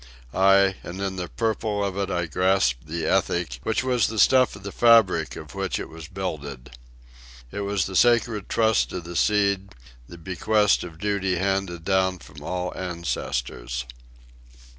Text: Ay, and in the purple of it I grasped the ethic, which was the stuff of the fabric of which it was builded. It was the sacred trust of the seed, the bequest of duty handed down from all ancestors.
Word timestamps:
Ay, 0.33 0.77
and 0.81 0.99
in 0.99 1.15
the 1.17 1.27
purple 1.29 1.85
of 1.85 1.95
it 1.95 2.09
I 2.09 2.25
grasped 2.25 2.87
the 2.87 3.05
ethic, 3.05 3.59
which 3.61 3.83
was 3.83 4.07
the 4.07 4.17
stuff 4.17 4.55
of 4.55 4.63
the 4.63 4.71
fabric 4.71 5.35
of 5.35 5.53
which 5.53 5.77
it 5.77 5.89
was 5.89 6.07
builded. 6.07 6.71
It 7.51 7.59
was 7.59 7.85
the 7.85 7.95
sacred 7.95 8.49
trust 8.49 8.91
of 8.93 9.03
the 9.03 9.15
seed, 9.15 9.75
the 10.09 10.17
bequest 10.17 10.83
of 10.83 10.97
duty 10.97 11.35
handed 11.35 11.85
down 11.85 12.17
from 12.17 12.41
all 12.41 12.75
ancestors. 12.75 13.85